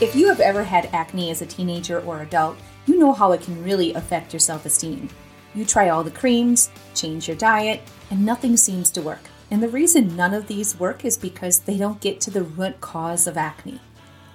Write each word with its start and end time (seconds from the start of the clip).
If 0.00 0.16
you 0.16 0.28
have 0.28 0.40
ever 0.40 0.64
had 0.64 0.88
acne 0.94 1.30
as 1.30 1.42
a 1.42 1.46
teenager 1.46 2.00
or 2.00 2.22
adult, 2.22 2.56
you 2.86 2.98
know 2.98 3.12
how 3.12 3.32
it 3.32 3.42
can 3.42 3.62
really 3.62 3.92
affect 3.92 4.32
your 4.32 4.40
self 4.40 4.64
esteem. 4.64 5.10
You 5.54 5.66
try 5.66 5.90
all 5.90 6.02
the 6.02 6.10
creams, 6.10 6.70
change 6.94 7.28
your 7.28 7.36
diet, 7.36 7.82
and 8.10 8.24
nothing 8.24 8.56
seems 8.56 8.88
to 8.92 9.02
work. 9.02 9.20
And 9.50 9.62
the 9.62 9.68
reason 9.68 10.16
none 10.16 10.32
of 10.32 10.46
these 10.46 10.80
work 10.80 11.04
is 11.04 11.18
because 11.18 11.58
they 11.58 11.76
don't 11.76 12.00
get 12.00 12.18
to 12.22 12.30
the 12.30 12.44
root 12.44 12.80
cause 12.80 13.26
of 13.26 13.36
acne. 13.36 13.78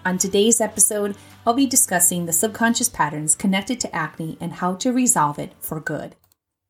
On 0.06 0.20
today's 0.20 0.62
episode, 0.62 1.16
I'll 1.48 1.56
be 1.56 1.66
discussing 1.66 2.28
the 2.28 2.34
subconscious 2.34 2.90
patterns 2.90 3.34
connected 3.34 3.80
to 3.80 3.96
acne 3.96 4.38
and 4.40 4.54
how 4.54 4.76
to 4.76 4.94
resolve 4.94 5.40
it 5.40 5.54
for 5.60 5.80
good. 5.80 6.16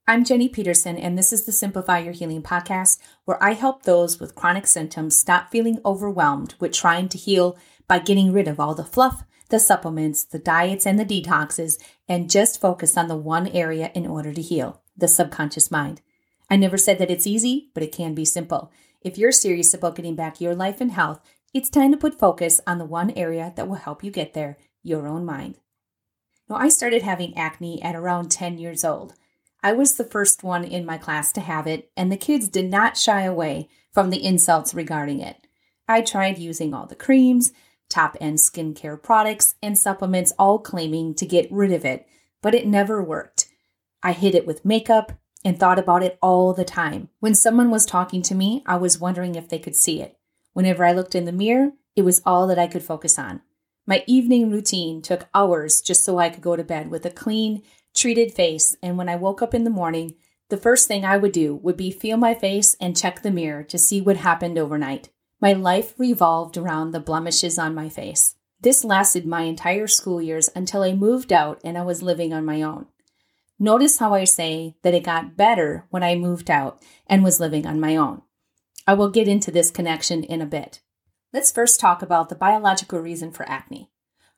I'm 0.07 0.23
Jenny 0.23 0.47
Peterson, 0.47 0.97
and 0.97 1.17
this 1.17 1.33
is 1.33 1.45
the 1.45 1.51
Simplify 1.51 1.99
Your 1.99 2.13
Healing 2.13 2.43
podcast, 2.43 2.99
where 3.25 3.43
I 3.43 3.53
help 3.53 3.83
those 3.83 4.19
with 4.19 4.35
chronic 4.35 4.67
symptoms 4.67 5.17
stop 5.17 5.51
feeling 5.51 5.81
overwhelmed 5.83 6.53
with 6.59 6.71
trying 6.71 7.09
to 7.09 7.17
heal 7.17 7.57
by 7.87 7.99
getting 7.99 8.31
rid 8.31 8.47
of 8.47 8.59
all 8.59 8.75
the 8.75 8.83
fluff, 8.83 9.23
the 9.49 9.59
supplements, 9.59 10.23
the 10.23 10.39
diets, 10.39 10.85
and 10.85 10.99
the 10.99 11.05
detoxes, 11.05 11.77
and 12.07 12.29
just 12.29 12.59
focus 12.59 12.97
on 12.97 13.07
the 13.07 13.15
one 13.15 13.47
area 13.47 13.91
in 13.93 14.07
order 14.07 14.33
to 14.33 14.41
heal 14.41 14.81
the 14.97 15.07
subconscious 15.07 15.69
mind. 15.69 16.01
I 16.49 16.55
never 16.55 16.77
said 16.77 16.99
that 16.99 17.11
it's 17.11 17.27
easy, 17.27 17.69
but 17.73 17.83
it 17.83 17.91
can 17.91 18.13
be 18.13 18.25
simple. 18.25 18.71
If 19.01 19.17
you're 19.17 19.31
serious 19.31 19.73
about 19.73 19.95
getting 19.95 20.15
back 20.15 20.41
your 20.41 20.55
life 20.55 20.81
and 20.81 20.91
health, 20.91 21.19
it's 21.53 21.69
time 21.69 21.91
to 21.91 21.97
put 21.97 22.19
focus 22.19 22.59
on 22.65 22.77
the 22.77 22.85
one 22.85 23.11
area 23.11 23.53
that 23.55 23.67
will 23.67 23.75
help 23.75 24.03
you 24.03 24.11
get 24.11 24.33
there 24.33 24.57
your 24.83 25.07
own 25.07 25.25
mind. 25.25 25.57
Now, 26.49 26.57
I 26.57 26.69
started 26.69 27.01
having 27.01 27.37
acne 27.37 27.81
at 27.81 27.95
around 27.95 28.29
10 28.29 28.57
years 28.57 28.83
old. 28.83 29.13
I 29.63 29.73
was 29.73 29.95
the 29.95 30.03
first 30.03 30.43
one 30.43 30.63
in 30.63 30.85
my 30.85 30.97
class 30.97 31.31
to 31.33 31.41
have 31.41 31.65
it, 31.65 31.89
and 31.97 32.11
the 32.11 32.17
kids 32.17 32.47
did 32.47 32.69
not 32.69 32.97
shy 32.97 33.21
away 33.21 33.67
from 33.91 34.09
the 34.09 34.23
insults 34.23 34.75
regarding 34.75 35.21
it. 35.21 35.47
I 35.87 36.01
tried 36.01 36.37
using 36.37 36.73
all 36.73 36.85
the 36.85 36.95
creams, 36.95 37.51
top 37.89 38.17
end 38.19 38.37
skincare 38.37 39.01
products, 39.01 39.55
and 39.61 39.77
supplements, 39.77 40.33
all 40.37 40.59
claiming 40.59 41.13
to 41.15 41.25
get 41.25 41.51
rid 41.51 41.71
of 41.71 41.85
it, 41.85 42.07
but 42.41 42.55
it 42.55 42.67
never 42.67 43.01
worked. 43.01 43.47
I 44.03 44.11
hid 44.11 44.35
it 44.35 44.45
with 44.45 44.65
makeup 44.65 45.13
and 45.43 45.59
thought 45.59 45.79
about 45.79 46.03
it 46.03 46.17
all 46.21 46.53
the 46.53 46.65
time. 46.65 47.09
When 47.19 47.35
someone 47.35 47.69
was 47.69 47.85
talking 47.85 48.21
to 48.23 48.35
me, 48.35 48.63
I 48.65 48.77
was 48.77 48.99
wondering 48.99 49.35
if 49.35 49.47
they 49.47 49.59
could 49.59 49.75
see 49.75 50.01
it. 50.01 50.17
Whenever 50.53 50.85
I 50.85 50.91
looked 50.91 51.15
in 51.15 51.25
the 51.25 51.31
mirror, 51.31 51.71
it 51.95 52.01
was 52.01 52.21
all 52.25 52.47
that 52.47 52.59
I 52.59 52.67
could 52.67 52.83
focus 52.83 53.19
on. 53.19 53.41
My 53.87 54.03
evening 54.07 54.49
routine 54.49 55.01
took 55.01 55.27
hours 55.33 55.81
just 55.81 56.03
so 56.03 56.17
I 56.17 56.29
could 56.29 56.41
go 56.41 56.55
to 56.55 56.63
bed 56.63 56.89
with 56.89 57.05
a 57.05 57.11
clean, 57.11 57.61
treated 57.93 58.33
face, 58.33 58.75
and 58.81 58.97
when 58.97 59.07
I 59.07 59.15
woke 59.15 59.41
up 59.41 59.53
in 59.53 59.63
the 59.63 59.69
morning, 59.69 60.15
the 60.49 60.57
first 60.57 60.87
thing 60.87 61.05
I 61.05 61.17
would 61.17 61.31
do 61.31 61.55
would 61.55 61.77
be 61.77 61.91
feel 61.91 62.17
my 62.17 62.33
face 62.33 62.75
and 62.79 62.97
check 62.97 63.21
the 63.21 63.31
mirror 63.31 63.63
to 63.63 63.77
see 63.77 64.01
what 64.01 64.17
happened 64.17 64.57
overnight. 64.57 65.09
My 65.45 65.53
life 65.53 65.93
revolved 65.99 66.57
around 66.57 66.89
the 66.89 66.99
blemishes 66.99 67.59
on 67.59 67.75
my 67.75 67.87
face. 67.87 68.33
This 68.61 68.83
lasted 68.83 69.27
my 69.27 69.43
entire 69.43 69.85
school 69.85 70.19
years 70.19 70.49
until 70.55 70.81
I 70.81 70.93
moved 70.93 71.31
out 71.31 71.61
and 71.63 71.77
I 71.77 71.83
was 71.83 72.01
living 72.01 72.33
on 72.33 72.43
my 72.43 72.63
own. 72.63 72.87
Notice 73.59 73.99
how 73.99 74.15
I 74.15 74.23
say 74.23 74.75
that 74.81 74.95
it 74.95 75.03
got 75.03 75.37
better 75.37 75.85
when 75.91 76.01
I 76.01 76.15
moved 76.15 76.49
out 76.49 76.81
and 77.05 77.23
was 77.23 77.39
living 77.39 77.67
on 77.67 77.79
my 77.79 77.95
own. 77.95 78.23
I 78.87 78.95
will 78.95 79.11
get 79.11 79.27
into 79.27 79.51
this 79.51 79.69
connection 79.69 80.23
in 80.23 80.41
a 80.41 80.47
bit. 80.47 80.81
Let's 81.31 81.51
first 81.51 81.79
talk 81.79 82.01
about 82.01 82.29
the 82.29 82.35
biological 82.35 82.99
reason 82.99 83.31
for 83.31 83.47
acne. 83.47 83.91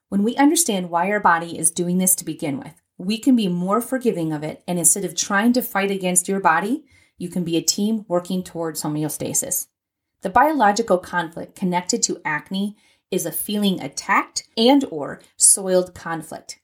When 0.10 0.24
we 0.24 0.36
understand 0.36 0.90
why 0.90 1.10
our 1.10 1.22
body 1.22 1.58
is 1.58 1.72
doing 1.72 2.00
this 2.00 2.16
to 2.16 2.26
begin 2.26 2.60
with, 2.60 2.82
we 2.98 3.18
can 3.18 3.38
be 3.38 3.48
more 3.48 3.80
forgiving 3.80 4.34
of 4.34 4.44
it. 4.44 4.62
And 4.68 4.78
instead 4.78 5.06
of 5.06 5.16
trying 5.16 5.54
to 5.54 5.62
fight 5.62 5.90
against 5.90 6.28
your 6.28 6.42
body, 6.42 6.84
you 7.18 7.30
can 7.30 7.46
be 7.46 7.56
a 7.56 7.62
team 7.62 8.04
working 8.10 8.44
towards 8.44 8.84
homeostasis. 8.84 9.68
The 10.22 10.30
biological 10.30 10.98
conflict 10.98 11.56
connected 11.56 12.02
to 12.04 12.22
acne 12.26 12.76
is 13.12 13.26
a 13.26 13.32
feeling 13.32 13.80
attacked 13.82 14.48
and 14.58 14.84
or 14.90 15.22
soiled 15.38 15.94
conflict. 15.94 16.60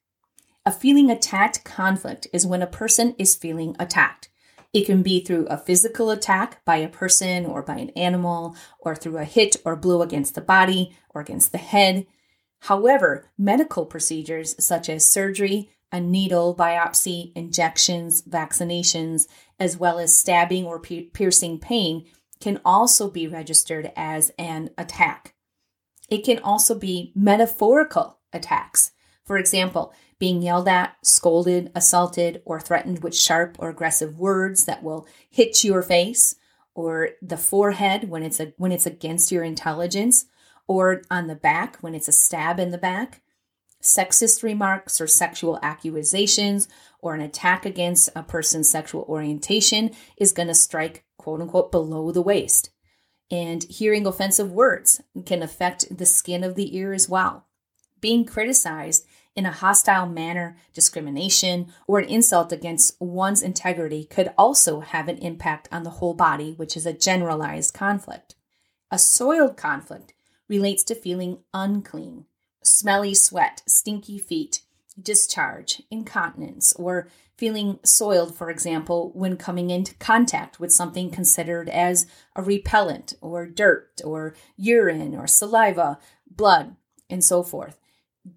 A 0.65 0.71
feeling 0.71 1.11
attacked 1.11 1.63
conflict 1.63 2.27
is 2.33 2.47
when 2.47 2.61
a 2.61 2.67
person 2.67 3.15
is 3.19 3.35
feeling 3.35 3.75
attacked. 3.79 4.29
It 4.73 4.85
can 4.85 5.03
be 5.03 5.23
through 5.23 5.45
a 5.47 5.57
physical 5.57 6.09
attack 6.09 6.65
by 6.65 6.77
a 6.77 6.89
person 6.89 7.45
or 7.45 7.61
by 7.61 7.75
an 7.75 7.91
animal, 7.91 8.55
or 8.79 8.95
through 8.95 9.17
a 9.17 9.23
hit 9.23 9.57
or 9.63 9.75
blow 9.75 10.01
against 10.01 10.33
the 10.33 10.41
body 10.41 10.95
or 11.09 11.21
against 11.21 11.51
the 11.51 11.59
head. 11.59 12.07
However, 12.61 13.29
medical 13.37 13.85
procedures 13.85 14.55
such 14.63 14.89
as 14.89 15.07
surgery, 15.07 15.69
a 15.91 15.99
needle, 15.99 16.55
biopsy, 16.55 17.31
injections, 17.35 18.23
vaccinations, 18.23 19.27
as 19.59 19.77
well 19.77 19.99
as 19.99 20.17
stabbing 20.17 20.65
or 20.65 20.79
piercing 20.79 21.59
pain 21.59 22.05
can 22.43 22.59
also 22.65 23.09
be 23.09 23.25
registered 23.25 23.89
as 23.95 24.29
an 24.37 24.69
attack. 24.77 25.33
It 26.09 26.25
can 26.25 26.39
also 26.39 26.77
be 26.77 27.13
metaphorical 27.15 28.19
attacks. 28.33 28.91
For 29.23 29.37
example, 29.37 29.93
being 30.19 30.41
yelled 30.41 30.67
at, 30.67 30.97
scolded, 31.01 31.71
assaulted, 31.73 32.41
or 32.43 32.59
threatened 32.59 33.01
with 33.01 33.15
sharp 33.15 33.55
or 33.59 33.69
aggressive 33.69 34.19
words 34.19 34.65
that 34.65 34.83
will 34.83 35.07
hit 35.29 35.63
your 35.63 35.81
face 35.81 36.35
or 36.75 37.11
the 37.21 37.37
forehead 37.37 38.09
when 38.09 38.23
it's 38.23 38.41
a, 38.41 38.53
when 38.57 38.73
it's 38.73 38.85
against 38.85 39.31
your 39.31 39.45
intelligence 39.45 40.25
or 40.67 41.01
on 41.09 41.27
the 41.27 41.35
back 41.35 41.77
when 41.77 41.95
it's 41.95 42.09
a 42.09 42.11
stab 42.11 42.59
in 42.59 42.71
the 42.71 42.77
back 42.77 43.21
sexist 43.83 44.41
remarks 44.41 44.99
or 45.01 45.07
sexual 45.07 45.59
accusations 45.61 46.67
or 46.99 47.13
an 47.13 47.21
attack 47.21 47.65
against 47.65 48.09
a 48.15 48.23
person's 48.23 48.69
sexual 48.69 49.03
orientation 49.09 49.91
is 50.17 50.31
going 50.31 50.47
to 50.47 50.55
strike 50.55 51.03
quote 51.17 51.41
unquote 51.41 51.71
below 51.71 52.11
the 52.11 52.21
waist. 52.21 52.69
And 53.29 53.63
hearing 53.63 54.05
offensive 54.05 54.51
words 54.51 55.01
can 55.25 55.43
affect 55.43 55.97
the 55.97 56.05
skin 56.05 56.43
of 56.43 56.55
the 56.55 56.75
ear 56.77 56.93
as 56.93 57.09
well. 57.09 57.47
Being 57.99 58.25
criticized 58.25 59.05
in 59.35 59.45
a 59.45 59.51
hostile 59.51 60.05
manner, 60.05 60.57
discrimination, 60.73 61.73
or 61.87 61.99
an 61.99 62.07
insult 62.07 62.51
against 62.51 63.01
one's 63.01 63.41
integrity 63.41 64.05
could 64.05 64.31
also 64.37 64.81
have 64.81 65.07
an 65.07 65.17
impact 65.17 65.67
on 65.71 65.83
the 65.83 65.89
whole 65.89 66.13
body, 66.13 66.53
which 66.53 66.77
is 66.77 66.85
a 66.85 66.93
generalized 66.93 67.73
conflict. 67.73 68.35
A 68.91 68.99
soiled 68.99 69.57
conflict 69.57 70.13
relates 70.47 70.83
to 70.83 70.95
feeling 70.95 71.39
unclean, 71.53 72.25
smelly 72.63 73.13
sweat, 73.13 73.61
stinky 73.67 74.17
feet, 74.17 74.61
discharge, 75.01 75.81
incontinence, 75.91 76.73
or 76.73 77.07
feeling 77.37 77.79
soiled, 77.83 78.35
for 78.35 78.49
example, 78.49 79.11
when 79.13 79.37
coming 79.37 79.69
into 79.69 79.95
contact 79.95 80.59
with 80.59 80.71
something 80.71 81.09
considered 81.09 81.67
as 81.69 82.05
a 82.35 82.41
repellent, 82.41 83.13
or 83.21 83.45
dirt, 83.45 84.01
or 84.03 84.35
urine, 84.55 85.15
or 85.15 85.27
saliva, 85.27 85.97
blood, 86.29 86.75
and 87.09 87.23
so 87.23 87.43
forth. 87.43 87.79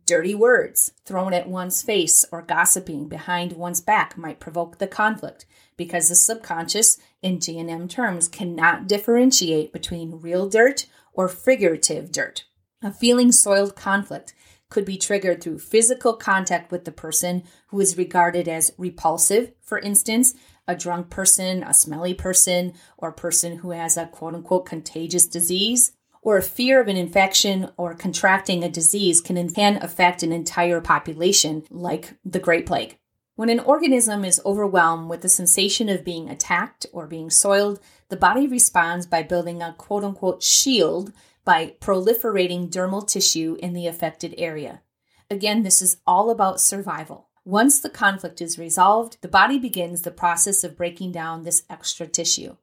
Dirty 0.04 0.34
words 0.34 0.92
thrown 1.04 1.32
at 1.32 1.48
one's 1.48 1.82
face 1.82 2.24
or 2.32 2.42
gossiping 2.42 3.08
behind 3.08 3.52
one's 3.52 3.80
back 3.80 4.18
might 4.18 4.40
provoke 4.40 4.78
the 4.78 4.88
conflict 4.88 5.46
because 5.76 6.08
the 6.08 6.16
subconscious, 6.16 6.98
in 7.22 7.38
GNM 7.38 7.88
terms, 7.88 8.26
cannot 8.26 8.88
differentiate 8.88 9.72
between 9.72 10.20
real 10.20 10.48
dirt 10.48 10.86
or 11.12 11.28
figurative 11.28 12.10
dirt. 12.10 12.44
A 12.82 12.92
feeling 12.92 13.32
soiled 13.32 13.74
conflict 13.74 14.34
could 14.68 14.84
be 14.84 14.98
triggered 14.98 15.42
through 15.42 15.60
physical 15.60 16.14
contact 16.14 16.70
with 16.70 16.84
the 16.84 16.92
person 16.92 17.44
who 17.68 17.80
is 17.80 17.96
regarded 17.96 18.48
as 18.48 18.72
repulsive, 18.76 19.52
for 19.62 19.78
instance, 19.78 20.34
a 20.68 20.76
drunk 20.76 21.08
person, 21.08 21.62
a 21.62 21.72
smelly 21.72 22.12
person, 22.12 22.74
or 22.98 23.10
a 23.10 23.14
person 23.14 23.58
who 23.58 23.70
has 23.70 23.96
a 23.96 24.06
quote 24.06 24.34
unquote 24.34 24.66
contagious 24.66 25.26
disease, 25.26 25.92
or 26.20 26.36
a 26.36 26.42
fear 26.42 26.80
of 26.80 26.88
an 26.88 26.96
infection 26.96 27.70
or 27.76 27.94
contracting 27.94 28.64
a 28.64 28.68
disease 28.68 29.20
can, 29.20 29.48
can 29.50 29.76
affect 29.82 30.22
an 30.22 30.32
entire 30.32 30.80
population, 30.80 31.62
like 31.70 32.14
the 32.24 32.40
Great 32.40 32.66
Plague. 32.66 32.98
When 33.36 33.48
an 33.48 33.60
organism 33.60 34.24
is 34.24 34.40
overwhelmed 34.44 35.08
with 35.08 35.20
the 35.20 35.28
sensation 35.28 35.88
of 35.88 36.04
being 36.04 36.28
attacked 36.28 36.86
or 36.92 37.06
being 37.06 37.30
soiled, 37.30 37.80
the 38.08 38.16
body 38.16 38.46
responds 38.48 39.06
by 39.06 39.22
building 39.22 39.62
a 39.62 39.74
quote 39.78 40.04
unquote 40.04 40.42
shield 40.42 41.12
by 41.46 41.74
proliferating 41.80 42.68
dermal 42.68 43.06
tissue 43.08 43.56
in 43.60 43.72
the 43.72 43.86
affected 43.86 44.34
area. 44.36 44.82
Again, 45.30 45.62
this 45.62 45.80
is 45.80 45.96
all 46.06 46.28
about 46.28 46.60
survival. 46.60 47.28
Once 47.44 47.80
the 47.80 47.88
conflict 47.88 48.42
is 48.42 48.58
resolved, 48.58 49.16
the 49.22 49.28
body 49.28 49.58
begins 49.58 50.02
the 50.02 50.10
process 50.10 50.64
of 50.64 50.76
breaking 50.76 51.12
down 51.12 51.44
this 51.44 51.62
extra 51.70 52.06
tissue. 52.06 52.56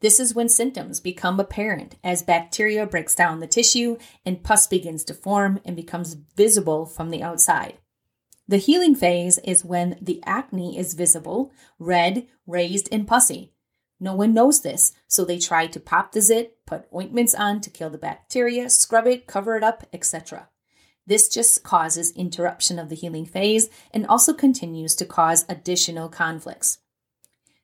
This 0.00 0.18
is 0.18 0.34
when 0.34 0.48
symptoms 0.48 0.98
become 0.98 1.38
apparent 1.38 1.96
as 2.02 2.22
bacteria 2.22 2.86
breaks 2.86 3.14
down 3.14 3.40
the 3.40 3.46
tissue 3.46 3.98
and 4.24 4.42
pus 4.42 4.66
begins 4.66 5.04
to 5.04 5.14
form 5.14 5.60
and 5.62 5.76
becomes 5.76 6.14
visible 6.14 6.86
from 6.86 7.10
the 7.10 7.22
outside. 7.22 7.74
The 8.48 8.56
healing 8.56 8.94
phase 8.94 9.38
is 9.44 9.64
when 9.64 9.98
the 10.00 10.22
acne 10.24 10.78
is 10.78 10.94
visible, 10.94 11.52
red, 11.78 12.26
raised, 12.46 12.88
and 12.90 13.06
pussy. 13.06 13.52
No 14.02 14.14
one 14.14 14.32
knows 14.32 14.62
this, 14.62 14.94
so 15.06 15.24
they 15.24 15.38
try 15.38 15.66
to 15.66 15.78
pop 15.78 16.12
the 16.12 16.22
zit, 16.22 16.56
put 16.66 16.88
ointments 16.94 17.34
on 17.34 17.60
to 17.60 17.70
kill 17.70 17.90
the 17.90 17.98
bacteria, 17.98 18.70
scrub 18.70 19.06
it, 19.06 19.26
cover 19.26 19.56
it 19.56 19.62
up, 19.62 19.86
etc. 19.92 20.48
This 21.06 21.28
just 21.28 21.62
causes 21.62 22.12
interruption 22.12 22.78
of 22.78 22.88
the 22.88 22.94
healing 22.94 23.26
phase 23.26 23.68
and 23.92 24.06
also 24.06 24.32
continues 24.32 24.94
to 24.96 25.04
cause 25.04 25.44
additional 25.48 26.08
conflicts. 26.08 26.78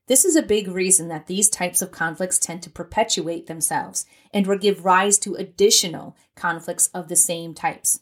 This 0.08 0.24
is 0.24 0.36
a 0.36 0.42
big 0.42 0.68
reason 0.68 1.08
that 1.08 1.26
these 1.26 1.48
types 1.48 1.80
of 1.80 1.90
conflicts 1.90 2.38
tend 2.38 2.62
to 2.62 2.70
perpetuate 2.70 3.46
themselves 3.46 4.04
and 4.32 4.46
will 4.46 4.58
give 4.58 4.84
rise 4.84 5.18
to 5.20 5.34
additional 5.34 6.16
conflicts 6.34 6.88
of 6.88 7.08
the 7.08 7.16
same 7.16 7.54
types. 7.54 8.00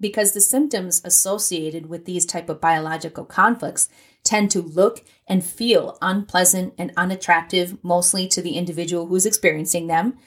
because 0.00 0.32
the 0.32 0.40
symptoms 0.40 1.00
associated 1.04 1.86
with 1.86 2.04
these 2.04 2.26
type 2.26 2.48
of 2.48 2.60
biological 2.60 3.24
conflicts 3.24 3.88
tend 4.26 4.50
to 4.50 4.60
look 4.60 5.04
and 5.26 5.44
feel 5.44 5.96
unpleasant 6.02 6.74
and 6.76 6.92
unattractive 6.96 7.82
mostly 7.82 8.28
to 8.28 8.42
the 8.42 8.56
individual 8.56 9.06
who's 9.06 9.24
experiencing 9.24 9.86
them. 9.86 10.18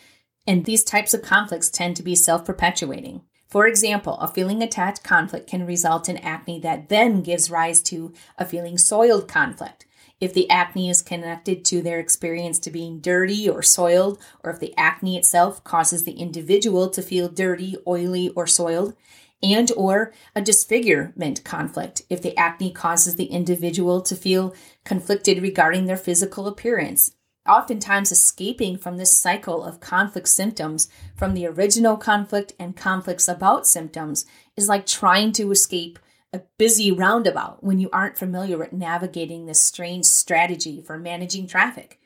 And 0.48 0.66
these 0.66 0.84
types 0.84 1.14
of 1.14 1.22
conflicts 1.22 1.70
tend 1.70 1.96
to 1.98 2.04
be 2.04 2.16
self-perpetuating. 2.16 3.22
For 3.48 3.68
example 3.68 4.18
a 4.20 4.28
feeling 4.28 4.64
attached 4.64 5.04
conflict 5.04 5.50
can 5.50 5.68
result 5.68 6.10
in 6.10 6.18
acne 6.18 6.60
that 6.62 6.90
then 6.90 7.22
gives 7.22 7.52
rise 7.52 7.84
to 7.84 8.14
a 8.38 8.46
feeling 8.46 8.78
soiled 8.78 9.28
conflict. 9.28 9.86
If 10.22 10.34
the 10.34 10.50
acne 10.50 10.90
is 10.90 11.02
connected 11.02 11.64
to 11.66 11.82
their 11.82 12.00
experience 12.00 12.60
to 12.60 12.72
being 12.72 13.00
dirty 13.00 13.50
or 13.50 13.64
soiled, 13.64 14.20
or 14.44 14.52
if 14.52 14.60
the 14.60 14.76
acne 14.76 15.18
itself 15.18 15.64
causes 15.64 16.04
the 16.04 16.12
individual 16.12 16.90
to 16.90 17.02
feel 17.02 17.30
dirty, 17.30 17.78
oily, 17.88 18.30
or 18.36 18.46
soiled, 18.46 18.96
and 19.42 19.72
or 19.78 20.14
a 20.36 20.42
disfigurement 20.42 21.44
conflict 21.44 22.02
if 22.10 22.22
the 22.22 22.36
acne 22.38 22.72
causes 22.72 23.16
the 23.16 23.26
individual 23.26 24.02
to 24.02 24.16
feel 24.16 24.54
conflicted 24.84 25.42
regarding 25.42 25.86
their 25.86 25.98
physical 25.98 26.48
appearance 26.48 27.12
oftentimes 27.50 28.12
escaping 28.12 28.78
from 28.78 28.98
this 28.98 29.18
cycle 29.18 29.64
of 29.64 29.80
conflict 29.80 30.28
symptoms 30.28 30.88
from 31.16 31.34
the 31.34 31.48
original 31.48 31.98
conflict 31.98 32.54
and 32.60 32.78
conflicts 32.78 33.28
about 33.28 33.68
symptoms 33.68 34.26
is 34.56 34.70
like 34.70 34.86
trying 34.86 35.32
to 35.32 35.52
escape 35.52 36.00
a 36.32 36.42
busy 36.58 36.92
roundabout 36.92 37.64
when 37.64 37.80
you 37.80 37.90
aren't 37.92 38.18
familiar 38.18 38.58
with 38.58 38.72
navigating 38.72 39.46
this 39.46 39.60
strange 39.60 40.06
strategy 40.06 40.80
for 40.80 40.98
managing 40.98 41.48
traffic. 41.48 42.00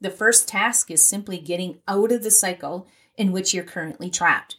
The 0.00 0.10
first 0.10 0.48
task 0.48 0.90
is 0.90 1.06
simply 1.06 1.38
getting 1.38 1.78
out 1.86 2.10
of 2.10 2.24
the 2.24 2.30
cycle 2.30 2.88
in 3.16 3.30
which 3.30 3.54
you're 3.54 3.64
currently 3.64 4.10
trapped. 4.10 4.56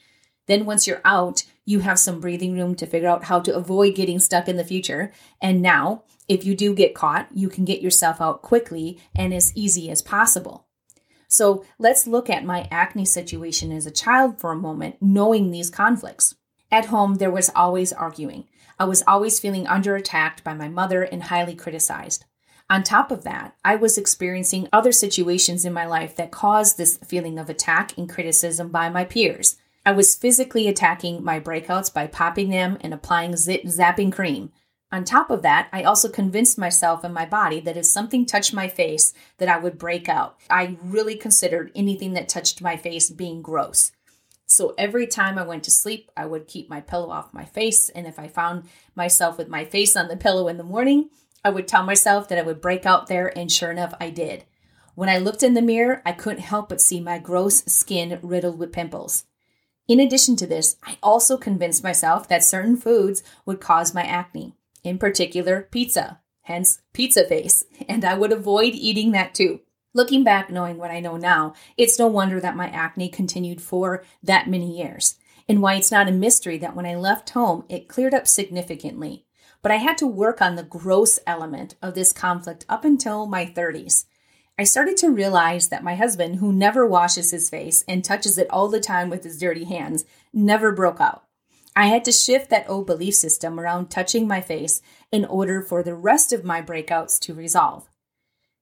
Then, 0.48 0.66
once 0.66 0.88
you're 0.88 1.02
out, 1.04 1.44
you 1.70 1.82
have 1.82 2.00
some 2.00 2.20
breathing 2.20 2.56
room 2.56 2.74
to 2.74 2.88
figure 2.88 3.08
out 3.08 3.26
how 3.26 3.40
to 3.40 3.56
avoid 3.56 3.94
getting 3.94 4.18
stuck 4.18 4.48
in 4.48 4.58
the 4.58 4.64
future. 4.64 5.12
And 5.40 5.62
now, 5.62 6.02
if 6.28 6.44
you 6.44 6.56
do 6.56 6.74
get 6.74 6.96
caught, 6.96 7.28
you 7.32 7.48
can 7.48 7.64
get 7.64 7.80
yourself 7.80 8.20
out 8.20 8.42
quickly 8.42 9.00
and 9.16 9.36
as 9.36 9.56
easy 9.56 9.92
as 9.92 10.02
possible. 10.02 10.66
So, 11.28 11.64
let's 11.78 12.08
look 12.08 12.28
at 12.28 12.44
my 12.44 12.68
acne 12.72 13.06
situation 13.06 13.72
as 13.72 13.86
a 13.86 13.92
child 13.92 14.40
for 14.40 14.52
a 14.52 14.56
moment, 14.56 14.96
knowing 15.00 15.52
these 15.52 15.70
conflicts. 15.70 16.34
At 16.72 16.86
home, 16.86 17.16
there 17.16 17.30
was 17.30 17.52
always 17.56 17.94
arguing. 17.94 18.46
I 18.80 18.86
was 18.86 19.04
always 19.06 19.40
feeling 19.40 19.68
under 19.68 19.96
attack 19.96 20.44
by 20.44 20.56
my 20.56 20.70
mother 20.70 21.04
and 21.04 21.22
highly 21.22 21.54
criticized. 21.54 22.26
On 22.68 22.82
top 22.82 23.12
of 23.12 23.24
that, 23.26 23.56
I 23.64 23.76
was 23.76 23.96
experiencing 23.96 24.70
other 24.74 24.92
situations 24.92 25.66
in 25.66 25.74
my 25.74 25.86
life 25.86 26.16
that 26.16 26.32
caused 26.32 26.80
this 26.80 26.98
feeling 27.06 27.38
of 27.38 27.48
attack 27.48 27.96
and 27.96 28.10
criticism 28.10 28.70
by 28.70 28.90
my 28.90 29.06
peers. 29.06 29.58
I 29.90 29.92
was 29.92 30.14
physically 30.14 30.68
attacking 30.68 31.24
my 31.24 31.40
breakouts 31.40 31.92
by 31.92 32.06
popping 32.06 32.52
them 32.52 32.78
and 32.82 32.94
applying 32.94 33.32
zapping 33.32 34.12
cream. 34.12 34.52
On 34.92 35.04
top 35.04 35.32
of 35.32 35.42
that, 35.42 35.68
I 35.74 35.82
also 35.82 36.10
convinced 36.10 36.60
myself 36.60 37.04
and 37.04 37.12
my 37.12 37.26
body 37.26 37.60
that 37.62 37.76
if 37.76 37.88
something 37.88 38.24
touched 38.24 38.54
my 38.54 38.68
face, 38.68 39.16
that 39.40 39.50
I 39.50 39.58
would 39.58 39.80
break 39.80 40.08
out. 40.08 40.38
I 40.48 40.78
really 40.84 41.16
considered 41.16 41.72
anything 41.74 42.14
that 42.14 42.30
touched 42.30 42.62
my 42.62 42.78
face 42.78 43.10
being 43.10 43.42
gross. 43.42 43.92
So 44.46 44.76
every 44.78 45.08
time 45.08 45.40
I 45.40 45.44
went 45.44 45.64
to 45.64 45.72
sleep, 45.72 46.12
I 46.16 46.28
would 46.28 46.48
keep 46.48 46.70
my 46.70 46.82
pillow 46.82 47.10
off 47.10 47.34
my 47.34 47.46
face. 47.46 47.90
And 47.90 48.06
if 48.06 48.20
I 48.20 48.28
found 48.28 48.66
myself 48.94 49.40
with 49.40 49.48
my 49.48 49.66
face 49.66 49.96
on 49.96 50.08
the 50.08 50.16
pillow 50.16 50.50
in 50.50 50.58
the 50.58 50.64
morning, 50.64 51.10
I 51.44 51.50
would 51.50 51.68
tell 51.68 51.82
myself 51.82 52.28
that 52.28 52.38
I 52.38 52.44
would 52.44 52.62
break 52.62 52.86
out 52.86 53.08
there. 53.08 53.36
And 53.36 53.52
sure 53.52 53.72
enough, 53.72 53.96
I 54.00 54.12
did. 54.12 54.46
When 54.94 55.10
I 55.10 55.18
looked 55.18 55.42
in 55.42 55.56
the 55.56 55.64
mirror, 55.64 56.04
I 56.06 56.12
couldn't 56.12 56.44
help 56.44 56.70
but 56.70 56.80
see 56.80 57.00
my 57.00 57.18
gross 57.18 57.64
skin 57.66 58.20
riddled 58.22 58.60
with 58.60 58.72
pimples. 58.72 59.26
In 59.90 60.00
addition 60.00 60.36
to 60.36 60.46
this, 60.46 60.76
I 60.84 61.00
also 61.02 61.36
convinced 61.36 61.84
myself 61.84 62.28
that 62.28 62.44
certain 62.44 62.78
foods 62.78 63.24
would 63.48 63.60
cause 63.60 63.92
my 63.92 64.04
acne, 64.04 64.54
in 64.84 65.00
particular 65.00 65.68
pizza, 65.72 66.20
hence 66.44 66.84
pizza 66.94 67.26
face, 67.26 67.66
and 67.90 68.06
I 68.06 68.14
would 68.14 68.32
avoid 68.32 68.76
eating 68.76 69.14
that 69.14 69.34
too. 69.34 69.62
Looking 69.96 70.24
back, 70.24 70.52
knowing 70.52 70.78
what 70.78 70.92
I 70.92 71.00
know 71.00 71.18
now, 71.18 71.56
it's 71.76 71.98
no 71.98 72.06
wonder 72.06 72.40
that 72.40 72.56
my 72.56 72.68
acne 72.68 73.10
continued 73.10 73.64
for 73.64 74.06
that 74.22 74.48
many 74.48 74.78
years, 74.78 75.16
and 75.48 75.60
why 75.60 75.74
it's 75.74 75.92
not 75.92 76.08
a 76.08 76.12
mystery 76.12 76.60
that 76.60 76.76
when 76.76 76.86
I 76.86 76.94
left 76.94 77.32
home, 77.32 77.66
it 77.68 77.88
cleared 77.88 78.14
up 78.14 78.28
significantly. 78.28 79.26
But 79.64 79.72
I 79.72 79.78
had 79.78 79.98
to 79.98 80.08
work 80.08 80.40
on 80.40 80.56
the 80.56 80.62
gross 80.62 81.18
element 81.26 81.74
of 81.82 81.96
this 81.96 82.14
conflict 82.14 82.64
up 82.70 82.86
until 82.86 83.26
my 83.26 83.44
30s. 83.48 84.06
I 84.60 84.66
started 84.66 84.98
to 84.98 85.10
realize 85.10 85.70
that 85.70 85.86
my 85.86 85.96
husband, 85.96 86.36
who 86.36 86.52
never 86.52 86.86
washes 86.86 87.32
his 87.32 87.50
face 87.50 87.86
and 87.88 88.04
touches 88.04 88.38
it 88.38 88.50
all 88.50 88.68
the 88.68 88.82
time 88.82 89.10
with 89.10 89.24
his 89.24 89.40
dirty 89.40 89.64
hands, 89.64 90.04
never 90.34 90.74
broke 90.74 91.00
out. 91.00 91.24
I 91.78 91.86
had 91.86 92.04
to 92.04 92.12
shift 92.12 92.50
that 92.50 92.70
old 92.70 92.86
belief 92.86 93.16
system 93.16 93.58
around 93.58 93.90
touching 93.90 94.28
my 94.28 94.42
face 94.42 94.82
in 95.14 95.24
order 95.24 95.62
for 95.62 95.82
the 95.82 95.96
rest 95.96 96.34
of 96.34 96.44
my 96.44 96.62
breakouts 96.62 97.18
to 97.22 97.34
resolve. 97.34 97.90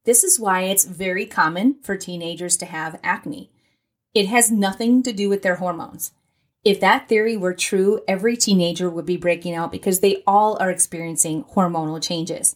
This 0.06 0.24
is 0.24 0.40
why 0.40 0.66
it's 0.66 0.86
very 0.86 1.26
common 1.26 1.78
for 1.82 1.98
teenagers 1.98 2.58
to 2.58 2.68
have 2.68 3.00
acne. 3.02 3.50
It 4.14 4.28
has 4.28 4.52
nothing 4.52 5.02
to 5.02 5.12
do 5.12 5.30
with 5.30 5.42
their 5.42 5.56
hormones. 5.56 6.12
If 6.64 6.80
that 6.80 7.10
theory 7.10 7.36
were 7.36 7.56
true, 7.56 8.02
every 8.08 8.38
teenager 8.38 8.88
would 8.88 9.08
be 9.08 9.18
breaking 9.18 9.56
out 9.56 9.72
because 9.72 10.02
they 10.02 10.22
all 10.28 10.62
are 10.62 10.70
experiencing 10.70 11.44
hormonal 11.56 12.00
changes. 12.00 12.56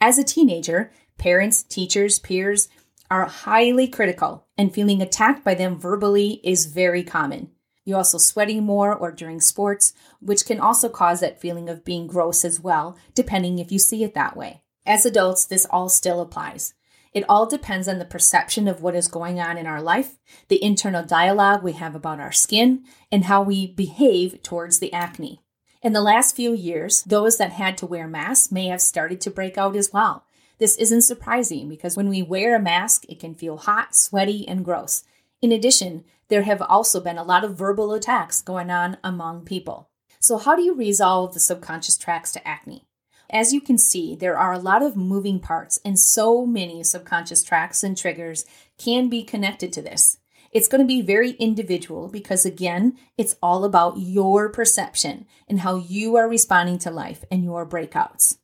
As 0.00 0.18
a 0.18 0.24
teenager, 0.24 0.90
Parents, 1.22 1.62
teachers, 1.62 2.18
peers 2.18 2.68
are 3.08 3.26
highly 3.26 3.86
critical, 3.86 4.48
and 4.58 4.74
feeling 4.74 5.00
attacked 5.00 5.44
by 5.44 5.54
them 5.54 5.78
verbally 5.78 6.40
is 6.42 6.66
very 6.66 7.04
common. 7.04 7.52
You're 7.84 7.98
also 7.98 8.18
sweating 8.18 8.64
more 8.64 8.92
or 8.92 9.12
during 9.12 9.40
sports, 9.40 9.92
which 10.20 10.44
can 10.44 10.58
also 10.58 10.88
cause 10.88 11.20
that 11.20 11.40
feeling 11.40 11.68
of 11.68 11.84
being 11.84 12.08
gross 12.08 12.44
as 12.44 12.58
well, 12.58 12.98
depending 13.14 13.60
if 13.60 13.70
you 13.70 13.78
see 13.78 14.02
it 14.02 14.14
that 14.14 14.36
way. 14.36 14.62
As 14.84 15.06
adults, 15.06 15.44
this 15.44 15.64
all 15.66 15.88
still 15.88 16.20
applies. 16.20 16.74
It 17.12 17.24
all 17.28 17.46
depends 17.46 17.86
on 17.86 18.00
the 18.00 18.04
perception 18.04 18.66
of 18.66 18.82
what 18.82 18.96
is 18.96 19.06
going 19.06 19.38
on 19.38 19.56
in 19.56 19.68
our 19.68 19.80
life, 19.80 20.18
the 20.48 20.60
internal 20.60 21.04
dialogue 21.04 21.62
we 21.62 21.74
have 21.74 21.94
about 21.94 22.18
our 22.18 22.32
skin, 22.32 22.82
and 23.12 23.26
how 23.26 23.42
we 23.42 23.68
behave 23.68 24.42
towards 24.42 24.80
the 24.80 24.92
acne. 24.92 25.40
In 25.82 25.92
the 25.92 26.02
last 26.02 26.34
few 26.34 26.52
years, 26.52 27.04
those 27.04 27.38
that 27.38 27.52
had 27.52 27.78
to 27.78 27.86
wear 27.86 28.08
masks 28.08 28.50
may 28.50 28.66
have 28.66 28.80
started 28.80 29.20
to 29.20 29.30
break 29.30 29.56
out 29.56 29.76
as 29.76 29.92
well, 29.92 30.24
this 30.58 30.76
isn't 30.76 31.02
surprising 31.02 31.68
because 31.68 31.96
when 31.96 32.08
we 32.08 32.22
wear 32.22 32.54
a 32.54 32.60
mask, 32.60 33.04
it 33.08 33.18
can 33.18 33.34
feel 33.34 33.56
hot, 33.56 33.94
sweaty, 33.94 34.46
and 34.46 34.64
gross. 34.64 35.04
In 35.40 35.52
addition, 35.52 36.04
there 36.28 36.42
have 36.42 36.62
also 36.62 37.00
been 37.00 37.18
a 37.18 37.24
lot 37.24 37.44
of 37.44 37.58
verbal 37.58 37.92
attacks 37.92 38.40
going 38.40 38.70
on 38.70 38.96
among 39.02 39.44
people. 39.44 39.90
So, 40.20 40.38
how 40.38 40.54
do 40.54 40.62
you 40.62 40.74
resolve 40.74 41.34
the 41.34 41.40
subconscious 41.40 41.98
tracks 41.98 42.32
to 42.32 42.46
acne? 42.46 42.84
As 43.28 43.52
you 43.52 43.60
can 43.60 43.78
see, 43.78 44.14
there 44.14 44.38
are 44.38 44.52
a 44.52 44.58
lot 44.58 44.82
of 44.82 44.96
moving 44.96 45.40
parts, 45.40 45.80
and 45.84 45.98
so 45.98 46.46
many 46.46 46.84
subconscious 46.84 47.42
tracks 47.42 47.82
and 47.82 47.96
triggers 47.96 48.44
can 48.78 49.08
be 49.08 49.24
connected 49.24 49.72
to 49.72 49.82
this. 49.82 50.18
It's 50.52 50.68
going 50.68 50.82
to 50.82 50.86
be 50.86 51.00
very 51.00 51.30
individual 51.32 52.08
because, 52.08 52.44
again, 52.44 52.98
it's 53.16 53.36
all 53.42 53.64
about 53.64 53.98
your 53.98 54.50
perception 54.50 55.26
and 55.48 55.60
how 55.60 55.76
you 55.76 56.16
are 56.16 56.28
responding 56.28 56.78
to 56.80 56.90
life 56.90 57.24
and 57.30 57.42
your 57.42 57.66
breakouts 57.66 58.36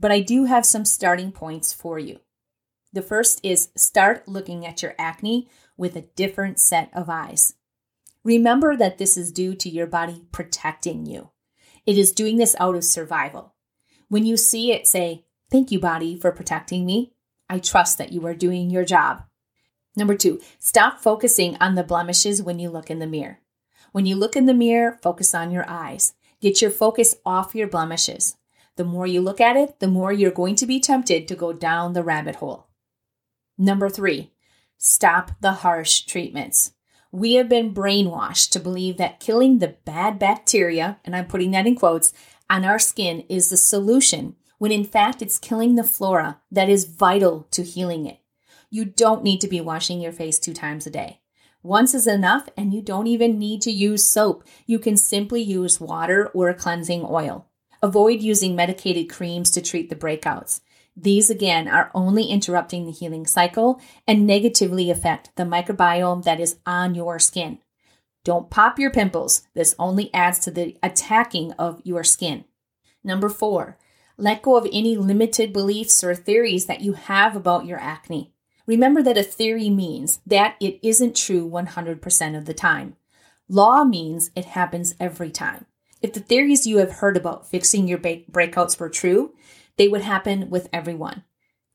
but 0.00 0.12
I 0.12 0.20
do 0.20 0.44
have 0.44 0.66
some 0.66 0.84
starting 0.84 1.32
points 1.32 1.72
for 1.72 1.98
you. 1.98 2.20
The 2.92 3.02
first 3.02 3.40
is 3.42 3.70
start 3.76 4.26
looking 4.26 4.66
at 4.66 4.82
your 4.82 4.94
acne 4.98 5.48
with 5.76 5.96
a 5.96 6.08
different 6.16 6.58
set 6.58 6.90
of 6.94 7.10
eyes. 7.10 7.54
Remember 8.24 8.76
that 8.76 8.98
this 8.98 9.16
is 9.16 9.32
due 9.32 9.54
to 9.54 9.68
your 9.68 9.86
body 9.86 10.24
protecting 10.32 11.06
you. 11.06 11.30
It 11.86 11.96
is 11.96 12.12
doing 12.12 12.36
this 12.36 12.56
out 12.58 12.74
of 12.74 12.84
survival. 12.84 13.54
When 14.08 14.26
you 14.26 14.36
see 14.36 14.72
it, 14.72 14.86
say, 14.86 15.24
Thank 15.50 15.70
you, 15.70 15.80
body, 15.80 16.18
for 16.18 16.30
protecting 16.30 16.84
me. 16.84 17.14
I 17.48 17.58
trust 17.58 17.96
that 17.96 18.12
you 18.12 18.26
are 18.26 18.34
doing 18.34 18.68
your 18.68 18.84
job. 18.84 19.24
Number 19.96 20.14
two, 20.14 20.40
stop 20.58 21.00
focusing 21.00 21.56
on 21.56 21.74
the 21.74 21.82
blemishes 21.82 22.42
when 22.42 22.58
you 22.58 22.68
look 22.68 22.90
in 22.90 22.98
the 22.98 23.06
mirror. 23.06 23.40
When 23.92 24.04
you 24.04 24.14
look 24.14 24.36
in 24.36 24.46
the 24.46 24.54
mirror, 24.54 24.98
focus 25.02 25.34
on 25.34 25.50
your 25.50 25.68
eyes. 25.68 26.14
Get 26.40 26.60
your 26.60 26.70
focus 26.70 27.16
off 27.24 27.54
your 27.54 27.66
blemishes. 27.66 28.36
The 28.78 28.84
more 28.84 29.08
you 29.08 29.20
look 29.20 29.40
at 29.40 29.56
it, 29.56 29.80
the 29.80 29.88
more 29.88 30.12
you're 30.12 30.30
going 30.30 30.54
to 30.54 30.64
be 30.64 30.78
tempted 30.78 31.26
to 31.26 31.34
go 31.34 31.52
down 31.52 31.94
the 31.94 32.04
rabbit 32.04 32.36
hole. 32.36 32.68
Number 33.58 33.88
three, 33.88 34.30
stop 34.76 35.32
the 35.40 35.50
harsh 35.50 36.02
treatments. 36.02 36.74
We 37.10 37.34
have 37.34 37.48
been 37.48 37.74
brainwashed 37.74 38.50
to 38.52 38.60
believe 38.60 38.96
that 38.96 39.18
killing 39.18 39.58
the 39.58 39.74
bad 39.84 40.20
bacteria, 40.20 41.00
and 41.04 41.16
I'm 41.16 41.26
putting 41.26 41.50
that 41.50 41.66
in 41.66 41.74
quotes, 41.74 42.12
on 42.48 42.64
our 42.64 42.78
skin 42.78 43.24
is 43.28 43.50
the 43.50 43.56
solution, 43.56 44.36
when 44.58 44.70
in 44.70 44.84
fact 44.84 45.22
it's 45.22 45.40
killing 45.40 45.74
the 45.74 45.82
flora 45.82 46.40
that 46.52 46.68
is 46.68 46.84
vital 46.84 47.48
to 47.50 47.64
healing 47.64 48.06
it. 48.06 48.20
You 48.70 48.84
don't 48.84 49.24
need 49.24 49.40
to 49.40 49.48
be 49.48 49.60
washing 49.60 50.00
your 50.00 50.12
face 50.12 50.38
two 50.38 50.54
times 50.54 50.86
a 50.86 50.90
day. 50.90 51.20
Once 51.64 51.94
is 51.94 52.06
enough, 52.06 52.48
and 52.56 52.72
you 52.72 52.80
don't 52.80 53.08
even 53.08 53.40
need 53.40 53.60
to 53.62 53.72
use 53.72 54.04
soap. 54.04 54.44
You 54.66 54.78
can 54.78 54.96
simply 54.96 55.42
use 55.42 55.80
water 55.80 56.28
or 56.28 56.54
cleansing 56.54 57.04
oil. 57.04 57.47
Avoid 57.82 58.20
using 58.22 58.56
medicated 58.56 59.08
creams 59.08 59.50
to 59.52 59.62
treat 59.62 59.88
the 59.88 59.96
breakouts. 59.96 60.60
These 60.96 61.30
again 61.30 61.68
are 61.68 61.92
only 61.94 62.24
interrupting 62.24 62.84
the 62.84 62.92
healing 62.92 63.24
cycle 63.24 63.80
and 64.06 64.26
negatively 64.26 64.90
affect 64.90 65.30
the 65.36 65.44
microbiome 65.44 66.24
that 66.24 66.40
is 66.40 66.58
on 66.66 66.96
your 66.96 67.20
skin. 67.20 67.58
Don't 68.24 68.50
pop 68.50 68.78
your 68.78 68.90
pimples. 68.90 69.42
This 69.54 69.76
only 69.78 70.12
adds 70.12 70.40
to 70.40 70.50
the 70.50 70.76
attacking 70.82 71.52
of 71.52 71.80
your 71.84 72.02
skin. 72.02 72.44
Number 73.04 73.28
four, 73.28 73.78
let 74.16 74.42
go 74.42 74.56
of 74.56 74.66
any 74.72 74.96
limited 74.96 75.52
beliefs 75.52 76.02
or 76.02 76.16
theories 76.16 76.66
that 76.66 76.80
you 76.80 76.94
have 76.94 77.36
about 77.36 77.64
your 77.64 77.78
acne. 77.78 78.32
Remember 78.66 79.02
that 79.02 79.16
a 79.16 79.22
theory 79.22 79.70
means 79.70 80.20
that 80.26 80.56
it 80.60 80.80
isn't 80.82 81.16
true 81.16 81.48
100% 81.48 82.36
of 82.36 82.44
the 82.44 82.54
time. 82.54 82.96
Law 83.48 83.84
means 83.84 84.30
it 84.34 84.44
happens 84.44 84.94
every 84.98 85.30
time. 85.30 85.64
If 86.00 86.12
the 86.12 86.20
theories 86.20 86.66
you 86.66 86.78
have 86.78 86.92
heard 86.92 87.16
about 87.16 87.48
fixing 87.48 87.88
your 87.88 87.98
breakouts 87.98 88.78
were 88.78 88.88
true, 88.88 89.34
they 89.76 89.88
would 89.88 90.02
happen 90.02 90.50
with 90.50 90.68
everyone. 90.72 91.24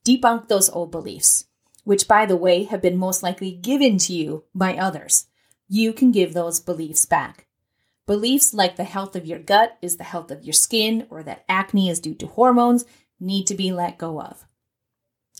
Debunk 0.04 0.48
those 0.48 0.70
old 0.70 0.90
beliefs, 0.90 1.46
which, 1.84 2.08
by 2.08 2.26
the 2.26 2.36
way, 2.36 2.64
have 2.64 2.82
been 2.82 2.96
most 2.96 3.22
likely 3.22 3.52
given 3.52 3.98
to 3.98 4.12
you 4.12 4.44
by 4.54 4.76
others. 4.76 5.26
You 5.68 5.92
can 5.92 6.12
give 6.12 6.34
those 6.34 6.60
beliefs 6.60 7.06
back. 7.06 7.46
Beliefs 8.06 8.52
like 8.52 8.76
the 8.76 8.84
health 8.84 9.16
of 9.16 9.26
your 9.26 9.38
gut 9.38 9.78
is 9.80 9.96
the 9.96 10.04
health 10.04 10.30
of 10.30 10.44
your 10.44 10.52
skin 10.52 11.06
or 11.08 11.22
that 11.22 11.44
acne 11.48 11.88
is 11.88 12.00
due 12.00 12.14
to 12.16 12.26
hormones 12.26 12.84
need 13.18 13.46
to 13.46 13.54
be 13.54 13.72
let 13.72 13.96
go 13.96 14.20
of. 14.20 14.44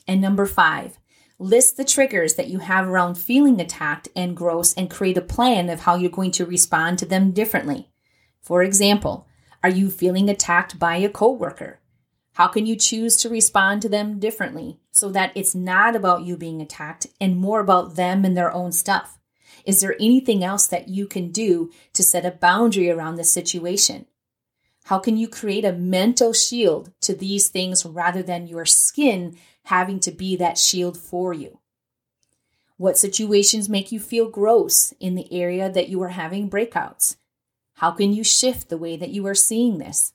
And 0.09 0.21
number 0.21 0.47
five, 0.47 0.99
List 1.39 1.77
the 1.77 1.85
triggers 1.85 2.35
that 2.35 2.49
you 2.49 2.61
have 2.61 2.87
around 2.87 3.17
feeling 3.17 3.61
attacked 3.61 4.09
and 4.15 4.37
gross 4.37 4.73
and 4.75 4.89
create 4.89 5.19
a 5.19 5.23
plan 5.23 5.69
of 5.69 5.81
how 5.81 5.97
you're 5.97 6.11
going 6.11 6.31
to 6.31 6.47
respond 6.47 6.99
to 6.99 7.07
them 7.07 7.33
differently. 7.33 7.91
For 8.45 8.63
example, 8.63 9.27
are 9.63 9.71
you 9.71 9.91
feeling 9.91 10.29
attacked 10.29 10.79
by 10.79 10.97
a 10.97 11.09
coworker? 11.09 11.81
How 12.35 12.47
can 12.47 12.67
you 12.67 12.77
choose 12.77 13.17
to 13.17 13.31
respond 13.31 13.81
to 13.83 13.89
them 13.89 14.19
differently 14.19 14.81
so 14.91 15.09
that 15.13 15.33
it's 15.35 15.55
not 15.55 15.97
about 15.97 16.25
you 16.25 16.37
being 16.37 16.61
attacked 16.61 17.07
and 17.19 17.39
more 17.39 17.61
about 17.61 17.97
them 17.97 18.23
and 18.23 18.37
their 18.37 18.53
own 18.53 18.71
stuff? 18.71 19.19
Is 19.65 19.81
there 19.81 19.97
anything 19.99 20.45
else 20.45 20.67
that 20.67 20.89
you 20.89 21.07
can 21.07 21.31
do 21.31 21.73
to 21.95 22.03
set 22.03 22.27
a 22.27 22.33
boundary 22.33 22.91
around 22.91 23.17
the 23.17 23.25
situation? 23.25 24.05
How 24.85 24.99
can 24.99 25.17
you 25.17 25.27
create 25.27 25.65
a 25.65 25.73
mental 25.73 26.35
shield 26.35 26.93
to 27.01 27.15
these 27.15 27.49
things 27.49 27.87
rather 27.87 28.23
than 28.23 28.47
your 28.47 28.67
skin 28.67 29.39
having 29.65 30.01
to 30.01 30.11
be 30.11 30.37
that 30.37 30.59
shield 30.59 30.99
for 30.99 31.33
you? 31.33 31.61
What 32.77 32.99
situations 32.99 33.71
make 33.71 33.91
you 33.91 34.01
feel 34.01 34.29
gross 34.29 34.93
in 35.01 35.15
the 35.15 35.33
area 35.33 35.71
that 35.71 35.89
you 35.89 36.03
are 36.03 36.09
having 36.09 36.51
breakouts? 36.51 37.17
How 37.85 37.91
can 37.91 38.15
you 38.15 38.25
shift 38.25 38.71
the 38.71 38.79
way 38.79 38.97
that 38.97 39.11
you 39.11 39.27
are 39.27 39.35
seeing 39.35 39.77
this? 39.77 40.15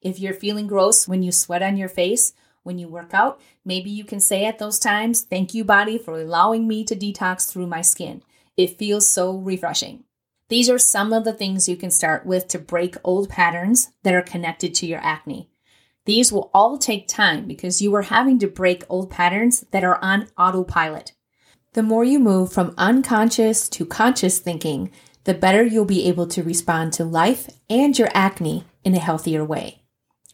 If 0.00 0.18
you're 0.18 0.32
feeling 0.32 0.66
gross 0.66 1.06
when 1.06 1.22
you 1.22 1.32
sweat 1.32 1.62
on 1.62 1.76
your 1.76 1.90
face, 1.90 2.32
when 2.62 2.78
you 2.78 2.88
work 2.88 3.12
out, 3.12 3.38
maybe 3.62 3.90
you 3.90 4.04
can 4.04 4.20
say 4.20 4.46
at 4.46 4.58
those 4.58 4.78
times, 4.78 5.20
Thank 5.20 5.52
you, 5.52 5.62
body, 5.62 5.98
for 5.98 6.18
allowing 6.18 6.66
me 6.66 6.82
to 6.84 6.96
detox 6.96 7.46
through 7.46 7.66
my 7.66 7.82
skin. 7.82 8.22
It 8.56 8.78
feels 8.78 9.06
so 9.06 9.36
refreshing. 9.36 10.04
These 10.48 10.70
are 10.70 10.78
some 10.78 11.12
of 11.12 11.24
the 11.24 11.34
things 11.34 11.68
you 11.68 11.76
can 11.76 11.90
start 11.90 12.24
with 12.24 12.48
to 12.48 12.58
break 12.58 12.96
old 13.04 13.28
patterns 13.28 13.90
that 14.02 14.14
are 14.14 14.22
connected 14.22 14.74
to 14.76 14.86
your 14.86 15.00
acne. 15.00 15.50
These 16.06 16.32
will 16.32 16.50
all 16.54 16.78
take 16.78 17.06
time 17.06 17.46
because 17.46 17.82
you 17.82 17.94
are 17.96 18.08
having 18.16 18.38
to 18.38 18.48
break 18.48 18.82
old 18.88 19.10
patterns 19.10 19.66
that 19.72 19.84
are 19.84 20.02
on 20.02 20.28
autopilot. 20.38 21.12
The 21.74 21.82
more 21.82 22.02
you 22.02 22.18
move 22.18 22.50
from 22.50 22.74
unconscious 22.78 23.68
to 23.68 23.84
conscious 23.84 24.38
thinking, 24.38 24.90
the 25.24 25.34
better 25.34 25.62
you'll 25.62 25.84
be 25.84 26.06
able 26.08 26.26
to 26.28 26.42
respond 26.42 26.92
to 26.94 27.04
life 27.04 27.48
and 27.68 27.98
your 27.98 28.08
acne 28.14 28.64
in 28.84 28.94
a 28.94 28.98
healthier 28.98 29.44
way. 29.44 29.82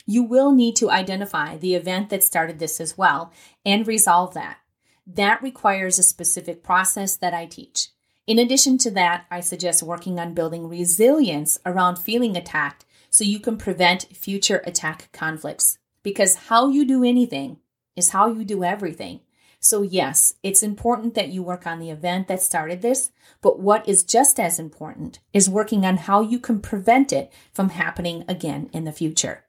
You 0.06 0.22
will 0.22 0.52
need 0.52 0.76
to 0.76 0.90
identify 0.90 1.56
the 1.56 1.74
event 1.74 2.10
that 2.10 2.22
started 2.22 2.58
this 2.58 2.80
as 2.80 2.96
well 2.96 3.32
and 3.64 3.86
resolve 3.86 4.34
that. 4.34 4.58
That 5.06 5.42
requires 5.42 5.98
a 5.98 6.04
specific 6.04 6.62
process 6.62 7.16
that 7.16 7.34
I 7.34 7.46
teach. 7.46 7.88
In 8.26 8.38
addition 8.38 8.78
to 8.78 8.90
that, 8.92 9.26
I 9.30 9.40
suggest 9.40 9.82
working 9.82 10.18
on 10.18 10.34
building 10.34 10.68
resilience 10.68 11.58
around 11.64 11.96
feeling 11.96 12.36
attacked 12.36 12.84
so 13.10 13.24
you 13.24 13.40
can 13.40 13.56
prevent 13.56 14.16
future 14.16 14.62
attack 14.64 15.10
conflicts. 15.12 15.78
Because 16.02 16.34
how 16.48 16.68
you 16.68 16.84
do 16.84 17.02
anything 17.02 17.58
is 17.96 18.10
how 18.10 18.28
you 18.28 18.44
do 18.44 18.62
everything. 18.62 19.20
So, 19.68 19.82
yes, 19.82 20.34
it's 20.44 20.62
important 20.62 21.14
that 21.14 21.30
you 21.30 21.42
work 21.42 21.66
on 21.66 21.80
the 21.80 21.90
event 21.90 22.28
that 22.28 22.40
started 22.40 22.82
this, 22.82 23.10
but 23.42 23.58
what 23.58 23.88
is 23.88 24.04
just 24.04 24.38
as 24.38 24.60
important 24.60 25.18
is 25.32 25.50
working 25.50 25.84
on 25.84 25.96
how 25.96 26.20
you 26.20 26.38
can 26.38 26.60
prevent 26.60 27.12
it 27.12 27.32
from 27.52 27.70
happening 27.70 28.24
again 28.28 28.70
in 28.72 28.84
the 28.84 28.92
future. 28.92 29.42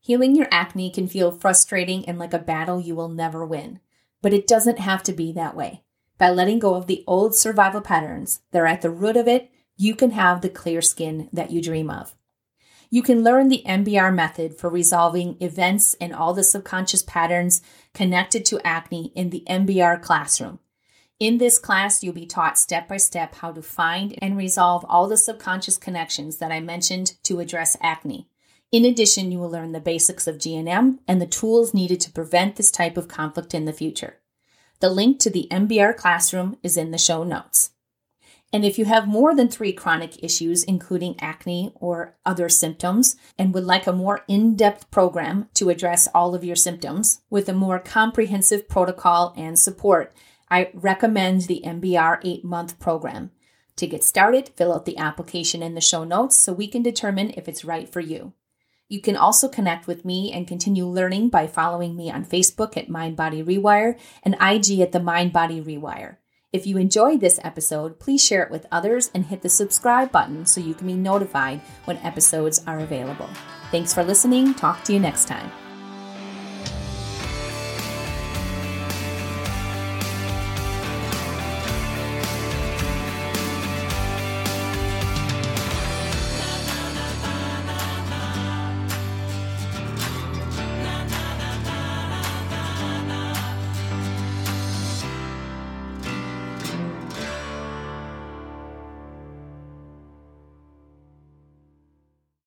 Healing 0.00 0.34
your 0.34 0.48
acne 0.50 0.90
can 0.90 1.06
feel 1.06 1.30
frustrating 1.30 2.04
and 2.08 2.18
like 2.18 2.34
a 2.34 2.38
battle 2.40 2.80
you 2.80 2.96
will 2.96 3.10
never 3.10 3.46
win, 3.46 3.78
but 4.20 4.34
it 4.34 4.48
doesn't 4.48 4.80
have 4.80 5.04
to 5.04 5.12
be 5.12 5.30
that 5.34 5.54
way. 5.54 5.84
By 6.18 6.30
letting 6.30 6.58
go 6.58 6.74
of 6.74 6.88
the 6.88 7.04
old 7.06 7.36
survival 7.36 7.80
patterns 7.80 8.40
that 8.50 8.58
are 8.58 8.66
at 8.66 8.82
the 8.82 8.90
root 8.90 9.16
of 9.16 9.28
it, 9.28 9.52
you 9.76 9.94
can 9.94 10.10
have 10.10 10.40
the 10.40 10.48
clear 10.48 10.82
skin 10.82 11.28
that 11.32 11.52
you 11.52 11.62
dream 11.62 11.90
of. 11.90 12.16
You 12.92 13.02
can 13.02 13.22
learn 13.22 13.48
the 13.48 13.62
MBR 13.64 14.12
method 14.12 14.56
for 14.56 14.68
resolving 14.68 15.36
events 15.40 15.94
and 16.00 16.12
all 16.12 16.34
the 16.34 16.42
subconscious 16.42 17.04
patterns 17.04 17.62
connected 17.94 18.44
to 18.46 18.60
acne 18.66 19.12
in 19.14 19.30
the 19.30 19.44
MBR 19.48 20.02
classroom. 20.02 20.58
In 21.20 21.38
this 21.38 21.56
class, 21.58 22.02
you'll 22.02 22.14
be 22.14 22.26
taught 22.26 22.58
step 22.58 22.88
by 22.88 22.96
step 22.96 23.36
how 23.36 23.52
to 23.52 23.62
find 23.62 24.18
and 24.20 24.36
resolve 24.36 24.84
all 24.88 25.06
the 25.06 25.16
subconscious 25.16 25.76
connections 25.76 26.38
that 26.38 26.50
I 26.50 26.58
mentioned 26.58 27.14
to 27.24 27.38
address 27.38 27.76
acne. 27.80 28.26
In 28.72 28.84
addition, 28.84 29.30
you 29.30 29.38
will 29.38 29.50
learn 29.50 29.70
the 29.70 29.80
basics 29.80 30.26
of 30.26 30.38
GNM 30.38 30.98
and 31.06 31.20
the 31.20 31.26
tools 31.26 31.72
needed 31.72 32.00
to 32.00 32.10
prevent 32.10 32.56
this 32.56 32.72
type 32.72 32.96
of 32.96 33.06
conflict 33.06 33.54
in 33.54 33.66
the 33.66 33.72
future. 33.72 34.16
The 34.80 34.90
link 34.90 35.20
to 35.20 35.30
the 35.30 35.46
MBR 35.50 35.96
classroom 35.96 36.56
is 36.62 36.76
in 36.76 36.90
the 36.90 36.98
show 36.98 37.22
notes. 37.22 37.70
And 38.52 38.64
if 38.64 38.78
you 38.78 38.84
have 38.84 39.06
more 39.06 39.34
than 39.34 39.48
three 39.48 39.72
chronic 39.72 40.22
issues, 40.24 40.64
including 40.64 41.20
acne 41.20 41.72
or 41.76 42.16
other 42.26 42.48
symptoms, 42.48 43.16
and 43.38 43.54
would 43.54 43.64
like 43.64 43.86
a 43.86 43.92
more 43.92 44.24
in 44.26 44.56
depth 44.56 44.90
program 44.90 45.48
to 45.54 45.70
address 45.70 46.08
all 46.14 46.34
of 46.34 46.44
your 46.44 46.56
symptoms 46.56 47.20
with 47.30 47.48
a 47.48 47.52
more 47.52 47.78
comprehensive 47.78 48.68
protocol 48.68 49.32
and 49.36 49.58
support, 49.58 50.12
I 50.50 50.70
recommend 50.74 51.42
the 51.42 51.62
MBR 51.64 52.18
eight 52.24 52.44
month 52.44 52.80
program. 52.80 53.30
To 53.76 53.86
get 53.86 54.02
started, 54.02 54.50
fill 54.56 54.74
out 54.74 54.84
the 54.84 54.98
application 54.98 55.62
in 55.62 55.74
the 55.74 55.80
show 55.80 56.02
notes 56.02 56.36
so 56.36 56.52
we 56.52 56.66
can 56.66 56.82
determine 56.82 57.32
if 57.36 57.48
it's 57.48 57.64
right 57.64 57.88
for 57.88 58.00
you. 58.00 58.32
You 58.88 59.00
can 59.00 59.16
also 59.16 59.48
connect 59.48 59.86
with 59.86 60.04
me 60.04 60.32
and 60.32 60.48
continue 60.48 60.84
learning 60.84 61.28
by 61.28 61.46
following 61.46 61.94
me 61.94 62.10
on 62.10 62.24
Facebook 62.24 62.76
at 62.76 62.88
Mind 62.88 63.16
Body 63.16 63.42
Rewire 63.42 63.96
and 64.24 64.34
IG 64.34 64.80
at 64.80 64.90
the 64.90 64.98
Mind 64.98 65.32
Body 65.32 65.60
Rewire. 65.60 66.16
If 66.52 66.66
you 66.66 66.78
enjoyed 66.78 67.20
this 67.20 67.38
episode, 67.44 68.00
please 68.00 68.24
share 68.24 68.42
it 68.42 68.50
with 68.50 68.66
others 68.72 69.08
and 69.14 69.26
hit 69.26 69.42
the 69.42 69.48
subscribe 69.48 70.10
button 70.10 70.46
so 70.46 70.60
you 70.60 70.74
can 70.74 70.88
be 70.88 70.94
notified 70.94 71.60
when 71.84 71.96
episodes 71.98 72.60
are 72.66 72.80
available. 72.80 73.30
Thanks 73.70 73.94
for 73.94 74.02
listening. 74.02 74.54
Talk 74.54 74.82
to 74.84 74.92
you 74.92 74.98
next 74.98 75.28
time. 75.28 75.52